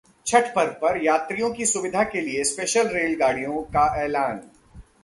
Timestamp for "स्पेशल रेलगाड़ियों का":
2.43-3.85